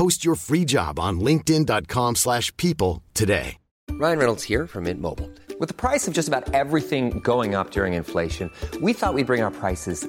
[0.00, 3.58] Post your free job on linkedin.com slash people today.
[3.90, 5.28] Ryan Reynolds here from Mint Mobile.
[5.60, 9.42] With the price of just about everything going up during inflation, we thought we'd bring
[9.42, 10.08] our prices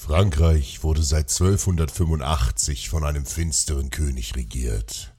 [0.00, 5.12] Frankreich wurde seit 1285 von einem finsteren König regiert.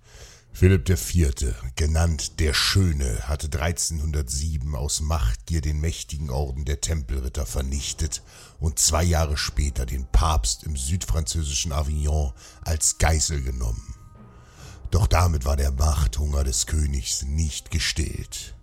[0.51, 8.23] Philipp IV., genannt der Schöne, hatte 1307 aus Machtgier den mächtigen Orden der Tempelritter vernichtet
[8.59, 13.93] und zwei Jahre später den Papst im südfranzösischen Avignon als Geißel genommen.
[14.89, 18.55] Doch damit war der Machthunger des Königs nicht gestillt.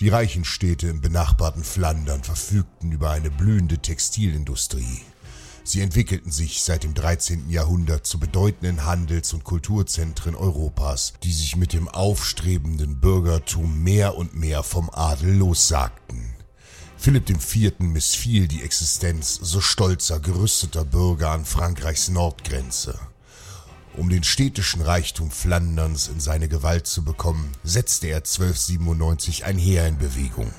[0.00, 5.02] Die reichen Städte im benachbarten Flandern verfügten über eine blühende Textilindustrie.
[5.64, 7.50] Sie entwickelten sich seit dem 13.
[7.50, 14.36] Jahrhundert zu bedeutenden Handels- und Kulturzentren Europas, die sich mit dem aufstrebenden Bürgertum mehr und
[14.36, 16.32] mehr vom Adel lossagten.
[16.96, 17.80] Philipp IV.
[17.80, 22.98] missfiel die Existenz so stolzer, gerüsteter Bürger an Frankreichs Nordgrenze.
[23.98, 29.88] Um den städtischen Reichtum Flanderns in seine Gewalt zu bekommen, setzte er 1297 ein Heer
[29.88, 30.52] in Bewegung.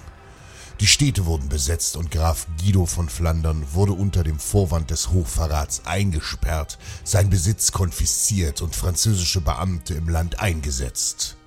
[0.82, 5.84] Die Städte wurden besetzt und Graf Guido von Flandern wurde unter dem Vorwand des Hochverrats
[5.86, 11.38] eingesperrt, sein Besitz konfisziert und französische Beamte im Land eingesetzt.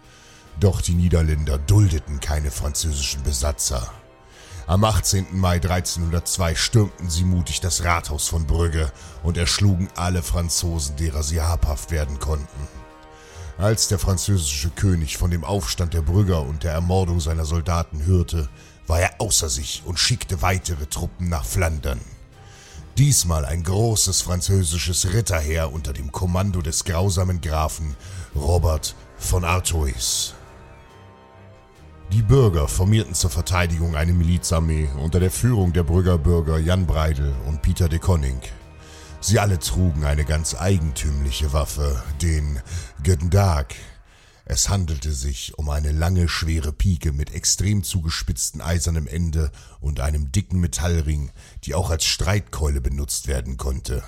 [0.60, 3.92] Doch die Niederländer duldeten keine französischen Besatzer.
[4.68, 5.26] Am 18.
[5.32, 8.92] Mai 1302 stürmten sie mutig das Rathaus von Brügge
[9.24, 12.68] und erschlugen alle Franzosen, derer sie habhaft werden konnten.
[13.58, 18.48] Als der französische König von dem Aufstand der Brügger und der Ermordung seiner Soldaten hörte,
[18.86, 22.00] war er außer sich und schickte weitere Truppen nach Flandern.
[22.98, 27.96] Diesmal ein großes französisches Ritterheer unter dem Kommando des grausamen Grafen
[28.36, 30.34] Robert von Artois.
[32.12, 37.34] Die Bürger formierten zur Verteidigung eine Milizarmee unter der Führung der Brügger Bürger Jan Breidel
[37.46, 38.38] und Pieter de Konning.
[39.22, 42.60] Sie alle trugen eine ganz eigentümliche Waffe, den
[43.02, 43.68] Göndag.
[44.44, 50.30] Es handelte sich um eine lange, schwere Pike mit extrem zugespitzten eisernem Ende und einem
[50.32, 51.30] dicken Metallring,
[51.64, 54.04] die auch als Streitkeule benutzt werden konnte.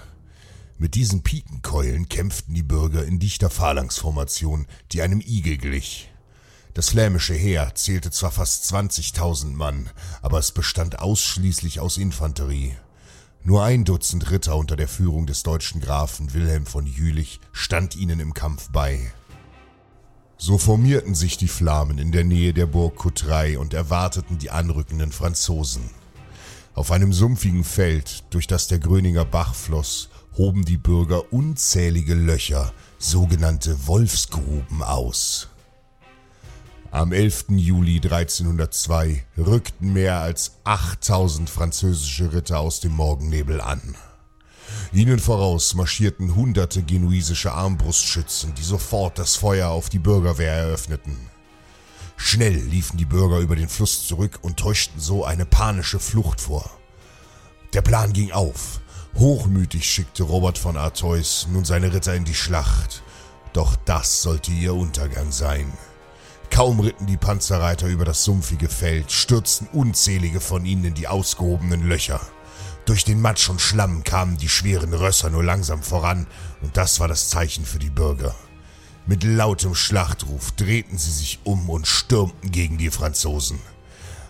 [0.76, 6.10] Mit diesen Pikenkeulen kämpften die Bürger in dichter Phalanxformation, die einem Igel glich.
[6.74, 9.90] Das flämische Heer zählte zwar fast 20.000 Mann,
[10.22, 12.76] aber es bestand ausschließlich aus Infanterie.
[13.44, 18.18] Nur ein Dutzend Ritter unter der Führung des deutschen Grafen Wilhelm von Jülich stand ihnen
[18.18, 19.12] im Kampf bei.
[20.36, 25.12] So formierten sich die Flamen in der Nähe der Burg Courtrai und erwarteten die anrückenden
[25.12, 25.90] Franzosen.
[26.74, 32.72] Auf einem sumpfigen Feld, durch das der Gröninger Bach floss, hoben die Bürger unzählige Löcher,
[32.98, 35.48] sogenannte Wolfsgruben, aus.
[36.94, 37.46] Am 11.
[37.56, 43.96] Juli 1302 rückten mehr als 8000 französische Ritter aus dem Morgennebel an.
[44.92, 51.18] Ihnen voraus marschierten hunderte genuesische Armbrustschützen, die sofort das Feuer auf die Bürgerwehr eröffneten.
[52.16, 56.70] Schnell liefen die Bürger über den Fluss zurück und täuschten so eine panische Flucht vor.
[57.72, 58.80] Der Plan ging auf.
[59.16, 63.02] Hochmütig schickte Robert von Artois nun seine Ritter in die Schlacht.
[63.52, 65.72] Doch das sollte ihr Untergang sein.
[66.54, 71.88] Kaum ritten die Panzerreiter über das sumpfige Feld, stürzten unzählige von ihnen in die ausgehobenen
[71.88, 72.20] Löcher.
[72.84, 76.28] Durch den Matsch und Schlamm kamen die schweren Rösser nur langsam voran,
[76.62, 78.36] und das war das Zeichen für die Bürger.
[79.04, 83.58] Mit lautem Schlachtruf drehten sie sich um und stürmten gegen die Franzosen.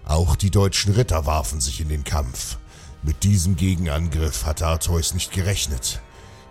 [0.06, 2.56] Auch die deutschen Ritter warfen sich in den Kampf.
[3.02, 6.00] Mit diesem Gegenangriff hatte Artois nicht gerechnet.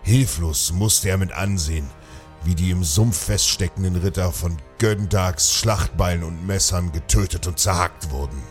[0.04, 1.90] Hilflos musste er mit ansehen,
[2.46, 8.42] wie die im Sumpf feststeckenden Ritter von Göndags Schlachtbeilen und Messern getötet und zerhackt wurden.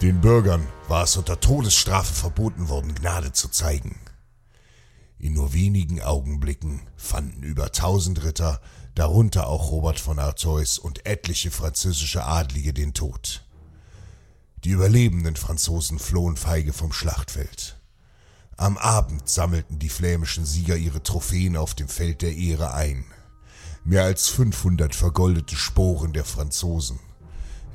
[0.00, 3.98] Den Bürgern war es unter Todesstrafe verboten worden, Gnade zu zeigen.
[5.18, 8.60] In nur wenigen Augenblicken fanden über tausend Ritter,
[8.94, 13.44] darunter auch Robert von Artois und etliche französische Adlige den Tod.
[14.64, 17.79] Die überlebenden Franzosen flohen feige vom Schlachtfeld.
[18.60, 23.06] Am Abend sammelten die flämischen Sieger ihre Trophäen auf dem Feld der Ehre ein.
[23.84, 27.00] Mehr als 500 vergoldete Sporen der Franzosen,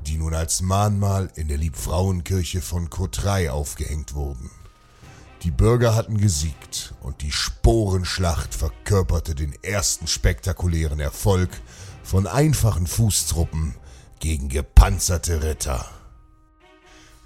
[0.06, 4.52] die nun als Mahnmal in der Liebfrauenkirche von Courtrai aufgehängt wurden.
[5.42, 11.50] Die Bürger hatten gesiegt und die Sporenschlacht verkörperte den ersten spektakulären Erfolg
[12.04, 13.74] von einfachen Fußtruppen
[14.20, 15.90] gegen gepanzerte Ritter.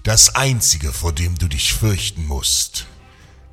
[0.03, 2.87] Das Einzige, vor dem du dich fürchten musst,